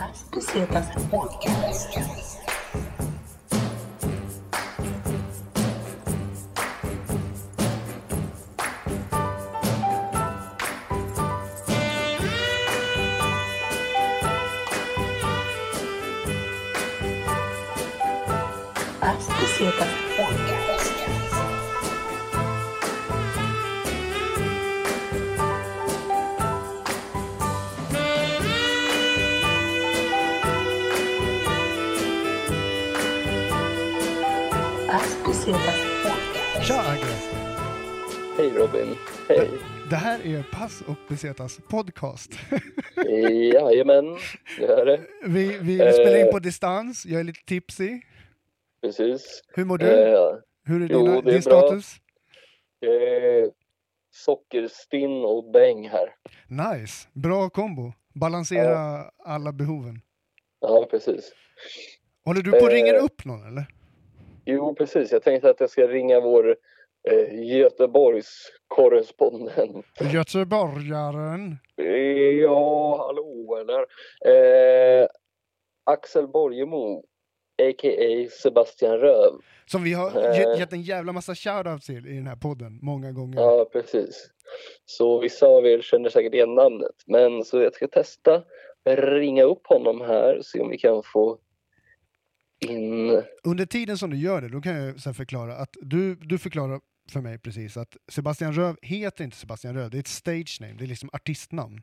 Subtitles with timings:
[0.00, 2.49] Bucetas Podcast.
[34.90, 35.46] Podcast.
[36.62, 37.14] Tja Agge!
[38.36, 38.96] Hej Robin.
[39.28, 39.48] Hej.
[39.90, 42.30] Det här är Pass och Besetas podcast.
[43.54, 44.04] Jajamän,
[44.58, 45.00] det är det.
[45.26, 45.92] Vi, vi Eh.
[45.92, 48.00] spelar in på distans, jag är lite tipsy.
[48.82, 49.42] Precis.
[49.54, 49.86] Hur mår du?
[49.86, 50.20] Eh,
[50.64, 51.40] Hur är, jo, dina, det är din bra.
[51.40, 51.94] status?
[52.82, 53.50] eh,
[54.10, 56.08] sockerstinn och bäng här.
[56.48, 57.92] Nice, bra kombo.
[58.14, 60.00] Balansera alla behoven.
[60.60, 61.32] Ja, precis.
[62.24, 62.74] Håller du på och Eh.
[62.74, 63.66] ringer upp någon eller?
[64.44, 65.12] Jo, precis.
[65.12, 66.56] Jag tänkte att jag ska ringa vår
[67.10, 69.86] eh, Göteborgs korrespondent.
[70.12, 71.56] Göteborgaren.
[72.40, 73.80] Ja, hallå eller?
[74.34, 75.06] Eh,
[75.84, 76.98] Axel Borgemo,
[77.62, 78.28] a.k.a.
[78.42, 79.32] Sebastian Röv.
[79.66, 80.38] Som vi har Eh.
[80.38, 83.40] ge- gett en jävla massa shoutouts till i den här podden många gånger.
[83.40, 84.30] Ja, precis.
[84.84, 86.94] Så vissa av er känner säkert igen namnet.
[87.06, 88.42] Men så jag ska testa
[88.96, 91.38] ringa upp honom här se om vi kan få
[92.60, 93.22] in...
[93.44, 96.80] Under tiden som du gör det, då kan jag sen förklara att du, du förklarar
[97.10, 100.72] för mig precis att Sebastian Röv heter inte Sebastian Röv, det är ett stage name,
[100.72, 101.82] det är liksom artistnamn.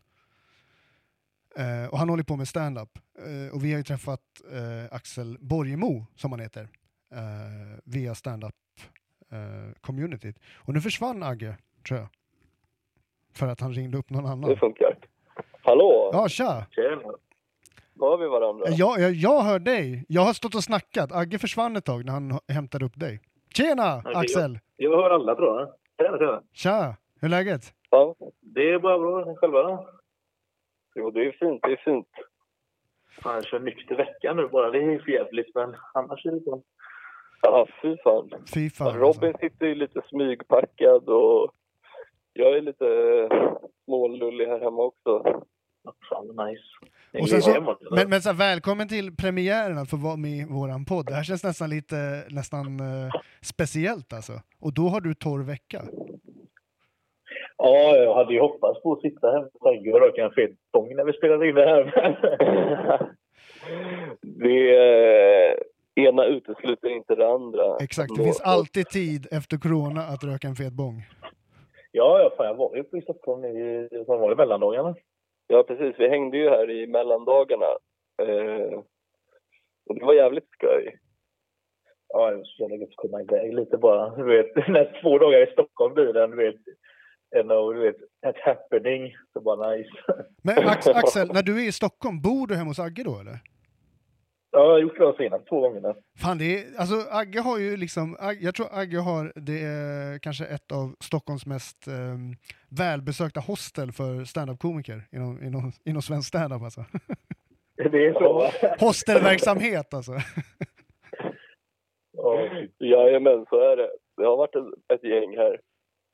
[1.56, 2.90] Eh, och han håller på med stand-up.
[3.18, 6.70] Eh, och vi har ju träffat eh, Axel Borgemo, som han heter,
[7.14, 8.56] eh, via stand-up
[9.32, 10.40] eh, communityt.
[10.56, 12.08] Och nu försvann Agge, tror jag.
[13.34, 14.58] För att han ringde upp någon Det annan.
[14.58, 14.98] funkar.
[15.62, 16.10] Hallå!
[16.14, 16.66] Ja, tja!
[16.72, 17.14] Tjena!
[18.00, 18.66] Har vi varandra.
[18.70, 20.06] Jag, jag, jag hör dig.
[20.08, 21.12] Jag har stått och snackat.
[21.12, 23.20] Agge försvann ett tag när han hämtade upp dig.
[23.56, 24.60] Tjena, Okej, Axel!
[24.76, 25.70] Jag hör alla tror jag.
[25.98, 26.42] Tjena, tjena.
[26.54, 26.96] Tja!
[27.22, 27.62] Hur är läget?
[27.90, 29.36] Ja, Det är bara bra.
[29.36, 29.90] Själva då?
[30.96, 31.60] jo, det är fint.
[31.64, 32.08] Det är fint.
[33.22, 34.72] Fan, jag kör nykter vecka nu bara.
[34.72, 36.62] Det är för jävligt, men annars är det bra.
[37.42, 38.30] Ja, fy fan.
[38.54, 38.94] Fy fan.
[39.00, 39.40] Robin alltså.
[39.40, 41.52] sitter ju lite smygpackad och
[42.34, 42.86] jag är lite
[43.86, 45.24] smålullig här hemma också.
[46.10, 46.64] Fan, nice.
[47.22, 50.46] Och sen så, men men så här, välkommen till premiären att få vara med i
[50.50, 51.06] våran podd.
[51.06, 53.12] Det här känns nästan lite nästan eh,
[53.42, 54.34] speciellt alltså.
[54.60, 55.82] Och då har du torr vecka.
[57.58, 60.52] Ja, jag hade ju hoppats på att sitta här på Tagge och röka en fet
[60.74, 61.84] bång när vi spelade in det här.
[64.22, 65.58] det eh,
[66.06, 67.78] ena utesluter inte det andra.
[67.80, 71.04] Exakt, det finns alltid tid efter corona att röka en fet bång.
[71.92, 74.96] ja, ja, fan, jag var ju i Stockholm i, var det, mellandagarna.
[75.48, 75.96] Ja, precis.
[76.00, 77.66] Vi hängde ju här i mellandagarna.
[78.22, 78.80] Eh,
[79.90, 81.00] och det var jävligt skoj.
[82.08, 84.16] Ja, det var så jävla gött att komma iväg lite bara.
[84.16, 86.62] Du vet, när två dagar i Stockholm blir en, du vet,
[87.36, 87.96] en av, du vet,
[88.28, 89.14] ett happening.
[89.34, 89.90] Så bara nice.
[90.44, 93.40] Men Ax, Axel, när du är i Stockholm, bor du hemma hos Agge då eller?
[94.52, 95.96] Ja, jag har gjort det de senaste två gångerna.
[96.22, 100.20] Fan, det är, alltså Agge har ju liksom, Ag- jag tror Agge har, det är
[100.20, 102.36] kanske ett av Stockholms mest um,
[102.70, 106.86] välbesökta hostel för standup-komiker inom, inom, inom svensk standup alltså.
[107.92, 108.50] Det är så.
[108.86, 110.12] Hostelverksamhet alltså.
[112.18, 112.50] Ja.
[112.80, 113.90] Jajamän, så är det.
[114.18, 115.60] Det har varit ett, ett gäng här.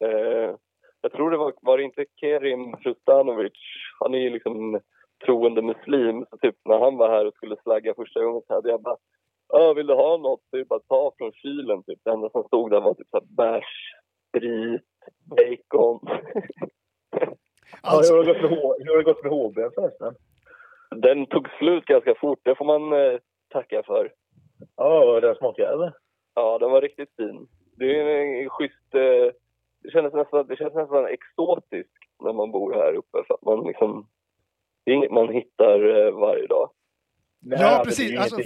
[0.05, 0.55] Eh,
[1.01, 3.53] jag tror det var, var det inte Kerim Frustanovic?
[3.99, 4.79] Han är ju liksom
[5.25, 6.25] troende muslim.
[6.29, 8.97] Så typ när han var här och skulle slagga första gången så hade jag bara
[9.55, 10.41] Ja, vill du ha något?
[10.49, 11.99] Så är det bara att ta från kylen typ.
[12.03, 13.93] Det enda som stod där var typ så här bärs,
[14.29, 14.81] sprit,
[15.25, 15.99] bacon.
[17.83, 20.15] Ja, Alltså, hur har det gått med hur har gått med HB förresten?
[20.95, 23.19] Den tog slut ganska fort, det får man eh,
[23.49, 24.11] tacka för.
[24.75, 25.93] Ja, den smakar eller?
[26.35, 27.47] Ja, den var riktigt fin.
[27.77, 28.95] Det är en schysst...
[28.95, 29.33] Eh,
[29.83, 31.91] det, kändes nästan, det känns nästan exotiskt
[32.23, 33.23] när man bor här uppe.
[33.27, 34.07] För att man liksom...
[34.83, 36.69] Det är inget man hittar eh, varje dag.
[37.45, 38.19] Nej, Ja, precis.
[38.19, 38.37] Alltså,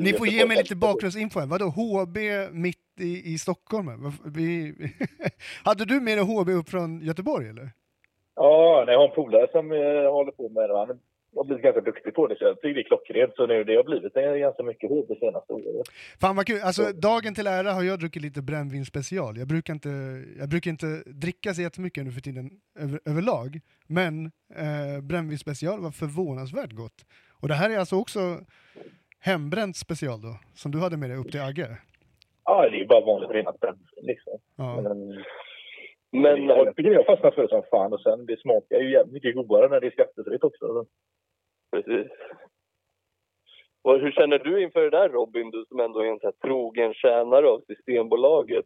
[0.00, 1.46] ni får ge mig lite bakgrundsinfo här.
[1.46, 2.18] Vadå HB
[2.52, 4.12] mitt i, i Stockholm?
[4.24, 4.74] Vi,
[5.64, 7.70] hade du med dig HB upp från Göteborg eller?
[8.36, 10.78] Ja, jag har en polare som eh, håller på med det.
[10.78, 11.00] Han
[11.36, 12.36] har blivit ganska duktig på det.
[12.38, 13.34] Så jag tycker det är klockrent.
[13.36, 15.86] Så nu, det har blivit ganska mycket HB senaste året.
[16.20, 16.60] Fan vad kul.
[16.64, 19.38] Alltså, dagen till ära har jag druckit lite brännvin special.
[19.38, 19.88] Jag brukar inte,
[20.38, 23.60] jag brukar inte dricka så jättemycket nu för tiden över, överlag.
[23.86, 24.24] Men
[24.64, 26.98] eh, brännvin special var förvånansvärt gott.
[27.42, 28.20] Och det här är alltså också
[29.20, 31.68] hembränt special då, som du hade med dig upp till Agge.
[32.44, 34.38] Ja, det är bara vanligt renat brännvin liksom.
[34.56, 34.80] Ja.
[34.80, 34.98] Men,
[36.12, 37.92] Men jag tycker jag fastnat för det som fan.
[37.92, 40.86] Och sen det smakar ju jävligt mycket godare när det är skattefritt också
[41.76, 42.12] precis.
[43.82, 46.32] Och hur känner du inför det där Robin, du som ändå är en så här
[46.32, 48.64] trogen tjänare av Systembolaget?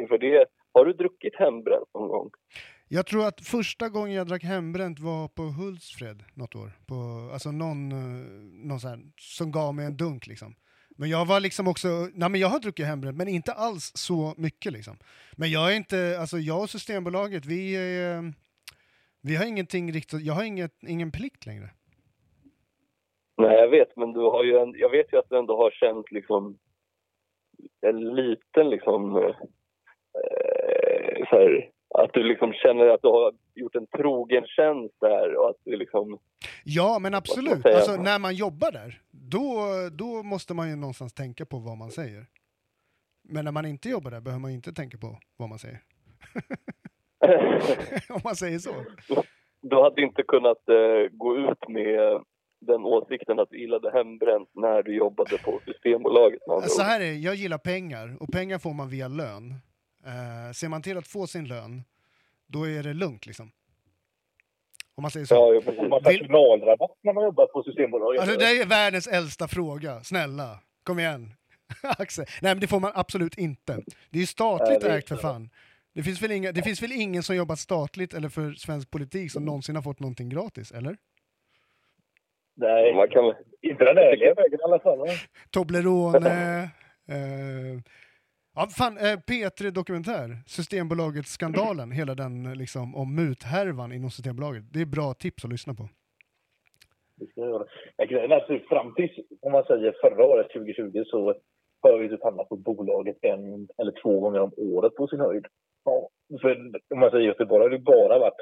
[0.00, 2.30] Inför det, har du druckit hembränt någon gång?
[2.88, 6.70] Jag tror att första gången jag drack hembränt var på Hultsfred något år.
[6.86, 6.94] På,
[7.32, 8.26] alltså någon, eh,
[8.68, 10.54] någon så här, som gav mig en dunk liksom.
[10.96, 14.34] Men jag var liksom också, nej men jag har druckit hembränt men inte alls så
[14.36, 14.96] mycket liksom.
[15.36, 18.22] Men jag är inte, alltså jag och Systembolaget, vi, är, eh,
[19.22, 21.70] vi har ingenting riktigt, jag har inget, ingen plikt längre.
[23.36, 25.70] Nej, jag vet, men du har ju en, jag vet ju att du ändå har
[25.70, 26.58] känt liksom
[27.86, 29.34] en liten liksom eh,
[31.28, 35.50] så här, att du liksom känner att du har gjort en trogen tjänst där och
[35.50, 36.18] att du liksom...
[36.64, 37.66] Ja, men absolut.
[37.66, 41.90] Alltså, när man jobbar där, då, då måste man ju någonstans tänka på vad man
[41.90, 42.26] säger.
[43.28, 45.80] Men när man inte jobbar där behöver man inte tänka på vad man säger.
[48.08, 48.74] Om man säger så.
[49.62, 52.22] Du hade inte kunnat uh, gå ut med
[52.66, 56.40] den åsikten att du gillade hembränt när du jobbade på Systembolaget?
[56.66, 59.54] Så här är det, jag gillar pengar och pengar får man via lön.
[60.06, 61.82] Uh, ser man till att få sin lön,
[62.46, 63.50] då är det lugnt liksom.
[64.96, 65.34] Om man säger så.
[65.34, 65.90] Ja, precis.
[65.90, 68.20] Man personalrabatt när man jobbar på Systembolaget.
[68.20, 70.00] Alltså, det är världens äldsta fråga.
[70.04, 71.34] Snälla, kom igen.
[71.98, 72.24] Axel.
[72.42, 73.82] Nej, men det får man absolut inte.
[74.10, 75.50] Det är ju statligt Nej, ägt för fan.
[75.94, 79.32] Det finns, väl inga, det finns väl ingen som jobbat statligt eller för svensk politik
[79.32, 80.96] som någonsin har fått någonting gratis, eller?
[82.54, 83.34] Nej, man kan...
[83.62, 84.98] inte den ärliga vägen i alla fall.
[85.50, 86.62] Toblerone.
[87.08, 87.80] eh,
[88.56, 94.64] Ja, fan, eh, P3 Dokumentär, Systembolaget-skandalen, hela den liksom om muthärvan inom Systembolaget.
[94.72, 95.88] Det är bra tips att lyssna på.
[97.16, 97.66] Det ska jag göra.
[98.08, 101.34] Grejen är att fram till, om man säger förra året, 2020, så
[101.82, 105.46] har vi typ hamnat på bolaget en eller två gånger om året på sin höjd.
[105.84, 106.08] Ja,
[106.40, 106.50] för
[106.94, 108.40] om man säger Göteborg har det bara varit,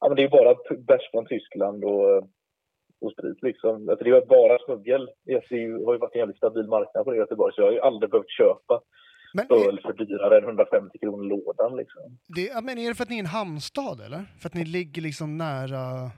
[0.00, 2.28] ja men det är bara bärs från Tyskland och,
[3.00, 3.88] och sprit liksom.
[3.88, 5.10] Alltså det är bara smuggel.
[5.24, 7.72] Det har ju varit en jävligt stabil marknad på det i Göteborg så jag har
[7.72, 8.80] ju aldrig behövt köpa
[9.34, 11.76] men öl för dyrare än 150 kronor lådan.
[11.76, 12.02] Liksom.
[12.36, 14.22] Det, men är det för att ni är en hamnstad eller?
[14.40, 16.10] För att ni ligger liksom nära...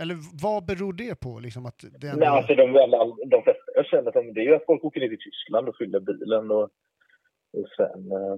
[0.00, 1.40] Eller vad beror det på?
[1.40, 2.20] Liksom, att det ändå...
[2.20, 2.98] Nej, alltså de, alla,
[3.34, 6.00] de flesta jag känner att det är att folk åker ner till Tyskland och fyller
[6.00, 6.66] bilen och,
[7.58, 8.00] och sen...
[8.18, 8.36] Eh,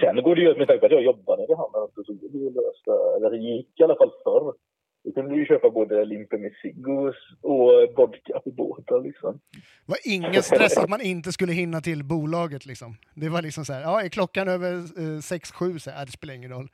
[0.00, 2.50] sen går det ju, med tanke på att jag jobbade i hamnen, så det ju
[2.60, 4.54] lösa, eller det gick i alla fall förr.
[5.04, 9.40] Då kunde du köpa både limper med cigg och, och vodka på båten liksom.
[9.52, 12.96] Det var ingen stress att man inte skulle hinna till bolaget liksom.
[13.14, 16.12] Det var liksom så här, ja är klockan över eh, sex sju så här, det
[16.12, 16.68] spelar ingen roll.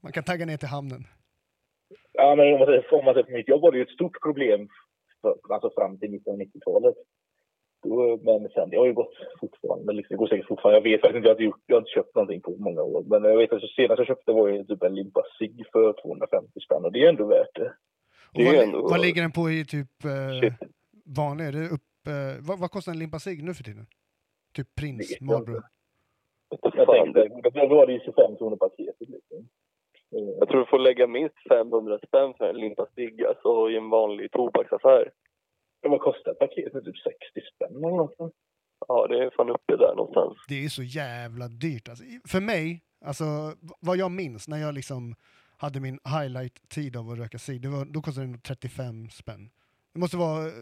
[0.00, 1.04] Man kan tagga ner till hamnen.
[2.12, 3.90] Ja men om man säger, om man säger på mitt jobb var det ju ett
[3.90, 4.68] stort problem
[5.22, 6.94] för, alltså fram till 1990-talet.
[8.22, 9.92] Men sen, det har ju gått fortfarande.
[9.92, 10.78] Liksom, det går säkert fortfarande.
[10.78, 12.82] Jag vet faktiskt inte, jag har inte, gjort, jag har inte köpt någonting på många
[12.82, 13.04] år.
[13.06, 15.92] Men jag vet att så senast jag köpte var ju typ en limpa cigg för
[16.02, 17.72] 250 spänn och det är ändå värt det.
[18.34, 18.88] det vad, ändå...
[18.88, 20.52] vad, ligger den på i typ eh,
[21.04, 21.44] vanlig?
[21.44, 23.86] Är det upp, eh, vad, vad, kostar en limpa cigg nu för tiden?
[24.54, 25.62] Typ Prins, Marlboro?
[26.62, 27.28] Jag tänkte,
[27.68, 29.48] då var det ju 25 kronor paketet liksom.
[30.10, 33.90] Jag tror du får lägga minst 500 spänn för en limpa cigg alltså, i en
[33.90, 35.10] vanlig tobaksaffär.
[35.88, 36.84] Vad kostar paketet?
[36.84, 37.18] Typ 60
[37.54, 38.34] spänn eller något.
[38.88, 40.38] Ja, det är fan uppe där någonstans.
[40.48, 41.88] Det är så jävla dyrt.
[41.88, 43.24] Alltså, för mig, alltså
[43.80, 45.14] vad jag minns när jag liksom
[45.56, 49.50] hade min highlight-tid av att röka cigg, då kostade det 35 spänn.
[49.92, 50.52] Det måste vara eh,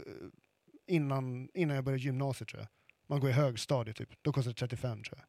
[0.87, 2.69] innan, innan jag började gymnasiet tror jag.
[3.07, 4.09] Man går i högstadiet typ.
[4.23, 5.27] Då kostar det 35 tror jag.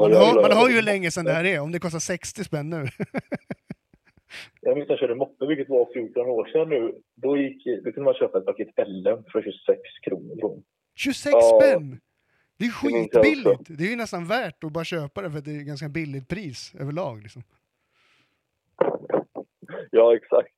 [0.00, 2.44] Man hör, man hör ju hur länge sedan det här är, om det kostar 60
[2.44, 2.88] spänn nu.
[4.60, 6.94] Jag minns jag körde moppe, vilket var 14 år sedan nu.
[7.14, 10.62] Då, gick, då kunde man köpa ett paket LM för 26 kronor.
[10.94, 12.00] 26 ja, spänn!
[12.58, 13.78] Det är skitbilligt!
[13.78, 15.88] Det är ju nästan värt att bara köpa det för att det är ett ganska
[15.88, 17.22] billigt pris överlag.
[17.22, 17.42] Liksom.
[19.90, 20.54] Ja, exakt.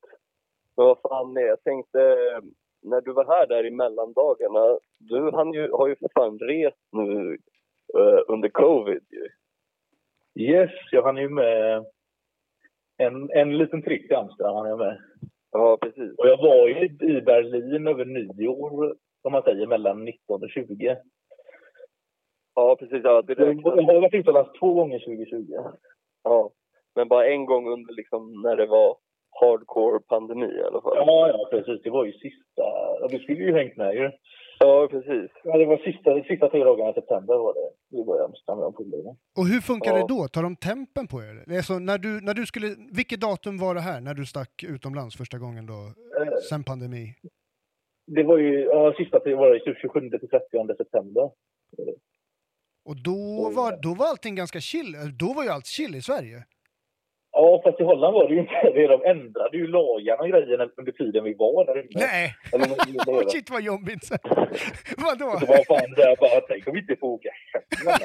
[0.76, 1.98] Men vad fan, jag tänkte,
[2.82, 6.88] när du var här där i mellandagarna, du han ju, har ju för fan rest
[6.92, 7.38] nu
[7.98, 9.28] uh, under covid ju.
[10.42, 11.86] Yes, jag hann ju med
[12.98, 14.98] en, en liten tripp till Amsterdam han är med.
[15.52, 16.18] Ja, precis.
[16.18, 20.96] Och jag var ju i Berlin över nyår, som man säger, mellan 19 och 20.
[22.54, 23.00] Ja, precis.
[23.04, 25.46] Ja, det jag, jag har varit utomlands två gånger 2020.
[26.24, 26.50] Ja,
[26.94, 28.96] men bara en gång under liksom när det var
[29.40, 30.96] hardcore pandemi i alla fall.
[30.96, 31.82] Ja, ja precis.
[31.82, 32.62] Det var ju sista...
[33.10, 34.10] Du skulle ju hängt med ju.
[34.58, 35.30] Ja, precis.
[35.44, 37.70] Ja, det var sista, sista tre dagarna i september var det.
[37.90, 39.98] Vi i Amsterdam med Och hur funkar ja.
[39.98, 40.28] det då?
[40.28, 41.56] Tar de tempen på er?
[41.56, 45.16] Alltså, när du, när du skulle, vilket datum var det här när du stack utomlands
[45.16, 45.78] första gången då,
[46.20, 47.14] eh, sen pandemi?
[48.06, 51.30] Det var ju, ja, sista var det 27 till 30 september.
[52.84, 56.44] Och då var, då var allting ganska chill, då var ju allt chill i Sverige?
[57.40, 58.86] Ja, fast i Holland var det ju inte det.
[58.86, 61.88] De ändrade ju lagarna och grejerna under tiden vi var där inne.
[62.06, 62.34] Nej!
[62.52, 63.28] Eller.
[63.32, 64.08] Shit vad jobbigt!
[64.96, 65.38] Vadå?
[65.40, 67.28] Det var fan där bara, tänk om vi inte får åka.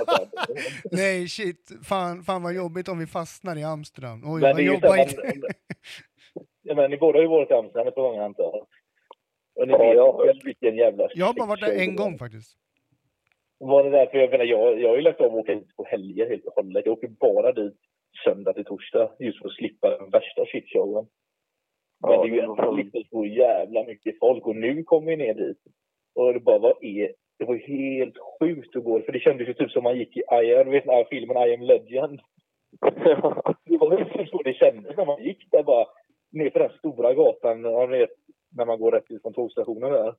[0.92, 4.22] Nej shit, fan, fan vad jobbigt om vi fastnar i Amsterdam.
[4.26, 5.18] Oj Men vad jobbigt.
[5.18, 5.42] man,
[6.62, 8.68] ja, men ni båda har ju varit i Amsterdam ett par gånger antar jag.
[9.56, 12.18] Och ni Ja, vet jag väl vilken jävla Jag har bara varit där en gång
[12.18, 12.58] faktiskt.
[13.58, 15.86] Var det därför jag menar, jag, jag har ju lagt av att åka hit på
[15.86, 16.86] helger helt och hållet.
[16.86, 17.78] Jag åker bara dit
[18.24, 21.06] söndag till torsdag just för att slippa den värsta shitshowen.
[22.02, 25.34] Men Ja, det är ju ändå så jävla mycket folk och nu kommer vi ner
[25.34, 25.58] dit.
[26.16, 27.14] Och det bara, vad är...
[27.40, 30.20] Det var helt sjukt att gå för det kändes ju typ som man gick i
[30.20, 32.20] I am, vet ni, filmen I am legend.
[33.66, 35.86] Det var ju typ så det kändes när man gick där bara
[36.32, 38.10] ner för den stora gatan, ja, ni vet,
[38.56, 40.16] när man går rätt ut från tågstationen där.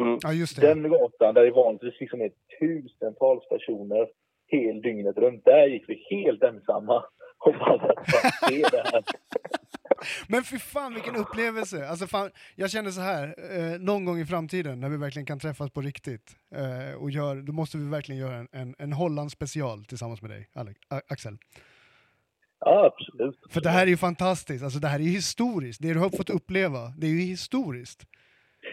[0.00, 0.18] Mm.
[0.22, 0.66] Ja just det.
[0.66, 4.08] Den gatan där det vanligtvis liksom är tusentals personer
[4.58, 5.44] hel dygnet runt.
[5.44, 7.04] Där gick vi helt ensamma.
[7.38, 7.92] Och bara,
[8.52, 9.04] är det här?
[10.28, 11.88] Men för fan vilken upplevelse!
[11.88, 15.40] Alltså fan, jag känner så här, eh, någon gång i framtiden när vi verkligen kan
[15.40, 19.32] träffas på riktigt, eh, och gör, då måste vi verkligen göra en, en, en Holland
[19.32, 21.38] special tillsammans med dig, Alex, Axel.
[22.60, 23.38] Ja, absolut.
[23.50, 26.30] För det här är ju fantastiskt, alltså det här är historiskt, det du har fått
[26.30, 28.06] uppleva, det är ju historiskt.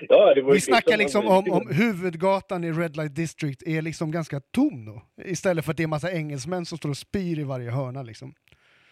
[0.10, 3.82] Ja, det var Vi snackar som- liksom om, om huvudgatan i Red Light District är
[3.82, 7.40] liksom ganska tom då, istället för att det är massa engelsmän som står och spyr
[7.40, 8.34] i varje hörna liksom.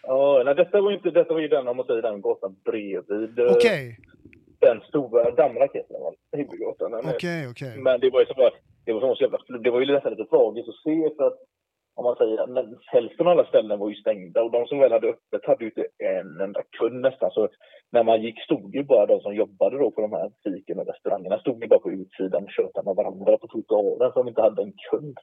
[0.02, 2.56] Ja, nej, detta var ju inte, detta var ju den, om man säger den gatan
[2.64, 3.38] bredvid.
[3.38, 3.98] eh, Okej,
[4.58, 7.14] Den stora dammraketen, nere.
[7.14, 7.78] okej, okej.
[7.78, 8.50] Men det var ju så bara,
[8.84, 11.38] det var så jävla, det var ju nästan lite tragiskt att se för att
[12.00, 14.92] om man säger men hälften av alla ställen var ju stängda och de som väl
[14.92, 17.30] hade öppet hade ju inte en enda kund nästan.
[17.30, 17.48] Så
[17.90, 20.86] när man gick stod ju bara de som jobbade då på de här fiken och
[20.86, 24.62] restaurangerna stod ju bara på utsidan och tjötade med varandra på trottoaren som inte hade
[24.62, 25.18] en kund.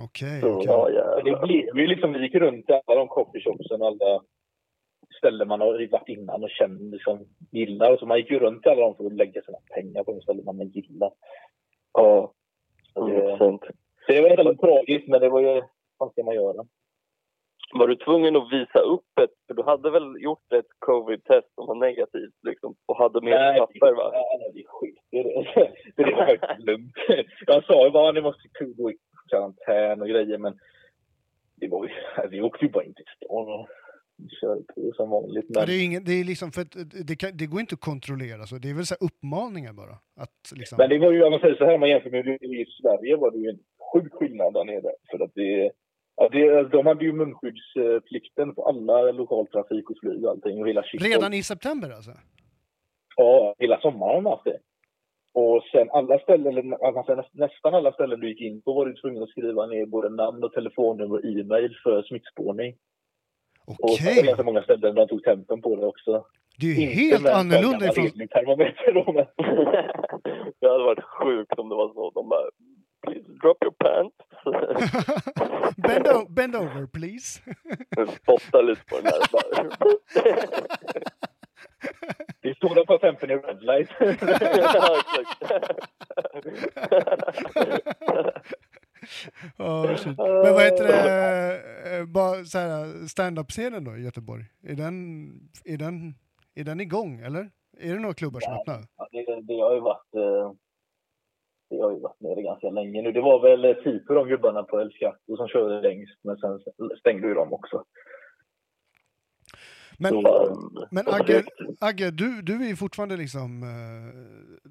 [0.00, 0.94] Okej, Så, okej.
[0.94, 4.22] Ja, det blev ju liksom, vi gick runt i alla de coffeeshopsen och alla
[5.18, 7.96] ställen man har varit innan och känner liksom gillar.
[7.96, 10.20] Så man gick ju runt i alla dem för att lägga sina pengar på de
[10.20, 11.10] ställen man gillar.
[11.92, 12.32] Ja,
[12.94, 15.62] det så det var väldigt tragiskt men det var ju,
[16.06, 16.60] vad ska man göra?
[17.72, 21.66] Var du tvungen att visa upp ett, för du hade väl gjort ett covid-test som
[21.66, 24.10] var negativt liksom, och hade med dig papper va?
[24.12, 25.72] Ja, nej, det är skit i det.
[25.96, 26.96] Det var faktiskt lugnt.
[27.46, 28.96] Jag sa ju bara att ni måste gå i
[29.30, 30.58] karantän och grejer men
[31.60, 31.92] det var ju,
[32.30, 33.68] vi åkte ju bara in till stan och
[34.40, 35.46] körde på som vanligt.
[35.48, 36.64] Ja, Men, det, är ingen, det, är liksom för
[37.08, 39.96] det, kan, det går inte att kontrollera, så det är väl så här uppmaningar bara.
[40.22, 42.26] Att liksom, men det var ju, om man säger så här, om man jämför med
[42.42, 43.58] i Sverige var det ju en
[43.92, 44.90] sjuk skillnad där nere.
[45.10, 45.70] För att det,
[46.16, 50.60] ja, det, de hade ju munskyddsplikten på alla lokaltrafik och flyg och allting.
[50.60, 52.10] Och hela redan i september alltså?
[53.16, 54.58] Ja, hela sommaren har haft det.
[55.32, 58.86] Och sen alla ställen, eller alltså nä- nästan alla ställen du gick in på var
[58.86, 62.74] du tvungen att skriva ner både namn och telefonnummer och e-mail för smittspårning.
[63.66, 66.24] Och Okej, det ganska många ställen där de tog tempen på det också.
[66.60, 68.04] det är ju Inte helt annorlunda ifrån...
[68.94, 69.26] då, men
[70.60, 72.10] det hade varit sjukt om det var så.
[72.14, 72.42] De bara,
[73.06, 74.16] please drop your pants.
[75.76, 77.40] bend, o- bend over please.
[78.22, 79.20] Spotta lite på den här.
[82.42, 83.88] Det står där på tempen i red light.
[89.56, 90.18] ja, oh, shit.
[90.18, 94.44] Men vad heter det, eh, bara så här, stand-up-scenen då i Göteborg?
[94.62, 95.26] Är den,
[95.64, 96.14] är, den,
[96.54, 97.50] är den igång eller?
[97.78, 98.84] Är det några klubbar som öppnar?
[98.96, 100.14] Ja, det, det har ju varit...
[101.70, 103.12] Det har ju varit nere ganska länge nu.
[103.12, 106.60] Det var väl Tipo, de gubbarna på El Chato som körde längst, men sen
[106.98, 107.84] stängde ju de också.
[109.98, 110.56] Men, Så,
[110.90, 111.44] men Agge,
[111.80, 113.62] Agge du, du är ju fortfarande liksom...
[113.62, 114.20] eh,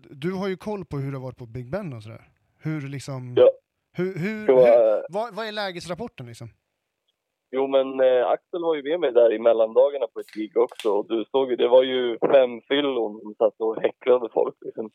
[0.10, 2.22] Du har ju koll på hur det har varit på Big Ben och sådär.
[2.64, 3.34] Hur liksom...
[3.38, 3.50] Ja.
[3.98, 6.48] Hur, hur, Jo, hur, eh, vad, vad är lägesrapporten liksom?
[7.52, 10.90] Jo, men eh, Axel var ju med mig där i mellandagarna på ett gig också.
[10.92, 14.56] Och du såg ju, det var ju fem fyllon som satt och häcklade folk.
[14.62, 14.92] Liksom.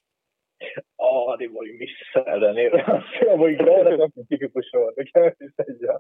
[0.97, 2.85] Ja, det var ju misär där nere.
[2.85, 5.51] Alltså, jag var ju glad att jag fick upp och köra, det kan jag ju
[5.51, 5.99] säga.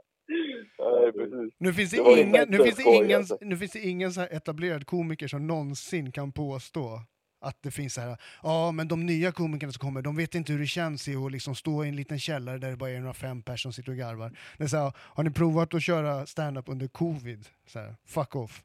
[1.12, 1.54] Precis.
[1.58, 3.38] Nu finns det, ingen, nu finns det skoj, ingen, alltså.
[3.40, 7.00] nu finns det ingen så här etablerad komiker som någonsin kan påstå
[7.40, 10.52] att det finns så här, ja men de nya komikerna som kommer, de vet inte
[10.52, 13.00] hur det känns i att liksom stå i en liten källare där det bara är
[13.00, 14.32] några fem personer som sitter och garvar.
[14.58, 17.46] Det är så här, har ni provat att köra stand-up under covid?
[17.66, 18.62] Så här, fuck off.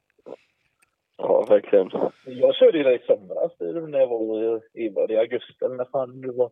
[1.45, 1.89] Ja, verkligen.
[2.25, 5.85] Jag körde ju det i somras när jag var i, var i augusti eller när
[5.85, 6.51] fan det var.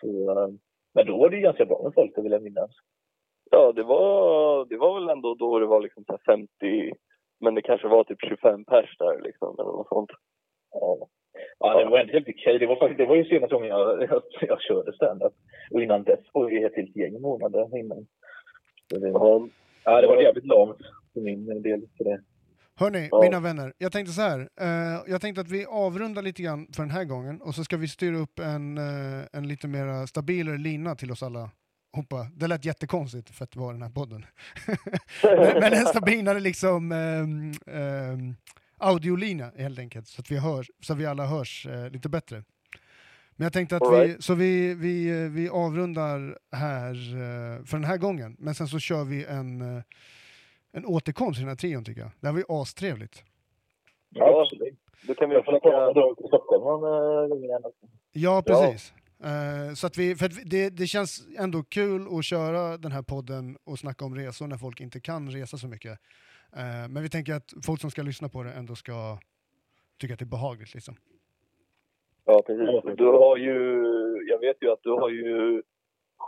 [0.00, 0.48] Så, eh,
[0.94, 2.70] men då var det ju ganska bra med folk, det vill jag minnas.
[3.50, 6.92] Ja, det var, det var väl ändå då det var liksom så här 50,
[7.40, 10.10] men det kanske var typ 25 pers där liksom, eller något sånt.
[10.72, 11.08] Ja.
[11.58, 12.58] Ja, det var ändå helt okej.
[12.58, 15.32] Det var, faktiskt, det var ju senaste gången jag, jag, jag körde stand-up.
[15.70, 18.06] Och innan dess var det ett helt gäng månader innan.
[18.90, 19.48] Det, Ja,
[19.84, 20.78] ja, det var jävligt långt
[21.12, 21.80] för min del.
[21.96, 22.20] För det.
[22.78, 23.20] Hörni, Ja.
[23.22, 24.48] mina vänner, jag tänkte så här.
[24.60, 27.76] eh, jag tänkte att vi avrundar lite grann för den här gången och så ska
[27.76, 31.50] vi styra upp en, eh, en lite mer stabilare lina till oss alla.
[31.92, 32.26] Hoppa.
[32.34, 34.26] Det lät jättekonstigt för att vara den här podden.
[35.22, 38.36] men, men en stabilare liksom um, um,
[38.78, 42.44] audiolina helt enkelt, så att vi, hör, så att vi alla hörs eh, lite bättre.
[43.36, 44.24] Men jag tänkte att vi, right.
[44.24, 48.78] så vi, vi, eh, vi avrundar här eh, för den här gången, men sen så
[48.78, 49.82] kör vi en, eh,
[50.76, 52.10] en återkomst i den här trion tycker jag.
[52.20, 53.24] Det här var ju astrevligt.
[54.08, 54.78] Ja, absolut.
[55.06, 55.92] Då kan vi komma försöka...
[55.92, 57.62] då till Stockholm någon gång igen.
[58.12, 58.92] Ja, precis.
[59.24, 63.02] Eh, så att vi, för att det, det känns ändå kul att köra den här
[63.02, 65.98] podden och snacka om resor när folk inte kan resa så mycket.
[66.56, 69.18] Eh, men vi tänker att folk som ska lyssna på det ändå ska
[70.00, 70.74] tycka att det är behagligt.
[70.74, 70.94] Liksom.
[72.24, 72.96] Ja, precis.
[72.96, 73.54] Du har ju...
[74.30, 75.62] Jag vet ju att du har ju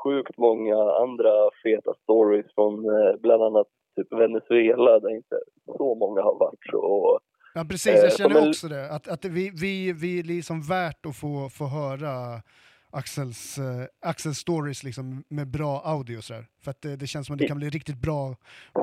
[0.03, 3.67] sjukt många andra feta stories från eh, bland annat
[4.03, 5.37] typ Venezuela där inte
[5.77, 6.59] så många har varit.
[6.71, 7.21] Så
[7.55, 7.93] Ja, precis.
[7.95, 8.91] Eh, Jag som känner en- också det.
[8.91, 12.43] Att, att vi, vi, vi är liksom värt att få, få höra
[12.91, 16.21] Axels, eh, Axels stories liksom med bra audio.
[16.21, 16.45] Så där.
[16.63, 18.35] För att det, det känns som att det kan bli riktigt bra,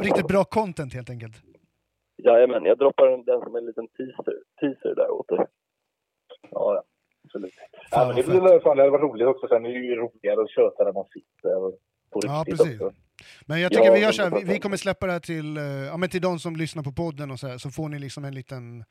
[0.02, 1.36] riktigt bra content helt enkelt.
[2.18, 5.38] jajamän, jag droppar den, den som en liten teaser, teaser där åt dig.
[6.52, 6.84] Ja, ja.
[7.24, 7.54] Absolut.
[7.54, 9.48] Fan, Ja, men det blir det hade varit roligt också.
[9.48, 11.50] Sen är det ju roligare att köta när man sitter
[12.12, 12.82] på Ja, riktigt precis.
[12.82, 12.98] också.
[13.46, 14.46] Men jag tycker Ja, vi gör så här, vi, 100%.
[14.54, 17.32] vi kommer släppa det här till, eh, ja, men till de som lyssnar på podden
[17.32, 18.84] och så här, så får ni liksom en liten,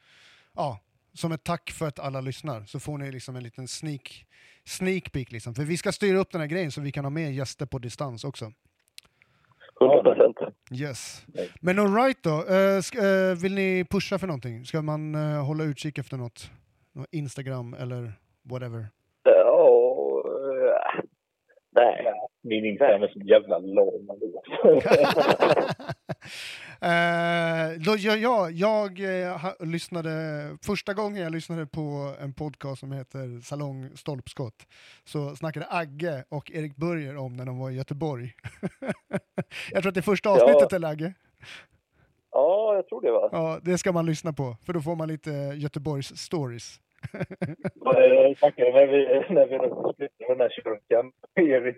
[0.54, 0.78] ja,
[1.12, 4.24] som ett tack för att alla lyssnar, så får ni liksom en liten sneak,
[4.64, 5.54] sneak peek liksom.
[5.54, 7.78] För vi ska styra upp den här grejen så vi kan ha med gäster på
[7.78, 8.52] distans också.
[9.80, 10.36] 100 procent.
[10.72, 11.24] Yes.
[11.26, 11.50] Nej.
[11.60, 14.64] Men alright då, eh, eh, vill ni pusha för någonting?
[14.64, 15.14] Ska man
[15.44, 16.50] hålla utkik efter något?
[16.92, 18.12] Något Instagram eller
[18.42, 18.86] whatever?
[19.22, 20.24] Ja,
[21.72, 22.04] nej.
[22.44, 24.42] Ja, Min Instagram är så jävla lång ändå.
[26.80, 30.10] Eh, då, jag, jag, jag eh, ha, lyssnade,
[30.62, 34.66] första gången jag lyssnade på en podcast som heter Salong Stolpskott
[35.04, 38.32] så snackade Agge och Erik Börjer om när de var i Göteborg.
[39.70, 41.14] jag tror att det är första avsnittet eller Agge?
[42.32, 43.28] Ja, jag tror det va?
[43.32, 46.80] Ja, det ska man lyssna på för då får man lite Göteborgs stories.
[47.74, 51.12] Jag snackade när vi, när vi slutade med den här kyrkan.
[51.34, 51.76] Erik,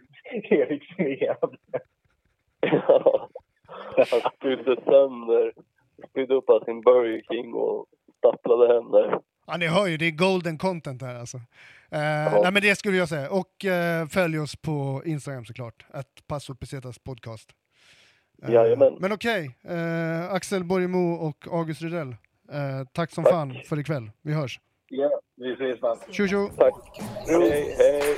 [0.53, 1.37] Erik Smed.
[2.61, 3.29] Ja.
[4.11, 5.53] Han spydde sönder,
[6.11, 7.87] spydde upp av sin Burger King och
[8.19, 9.19] stapplade hem där.
[9.47, 11.37] Ja, ni hör ju, det är golden content här alltså.
[11.91, 13.31] Eh, nej men det skulle jag säga.
[13.31, 15.87] Och eh, följ oss på Instagram såklart.
[15.91, 17.51] Att Passo Pesetas podcast.
[18.43, 18.97] Eh, Jajamän.
[19.01, 22.09] men okej, eh, Axel Borgemo och August Rydell.
[22.53, 23.33] Eh, tack som Tack.
[23.33, 24.11] fan för ikväll.
[24.23, 24.61] Vi hörs.
[25.39, 25.97] Vi ses man.
[26.11, 26.51] Tjo tjo!
[26.57, 26.75] Tack.
[27.29, 28.17] Hej, hej.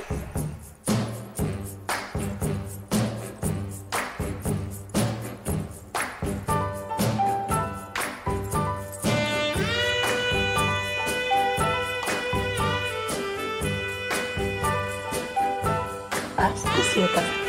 [16.37, 17.48] Ascoceta Podcast.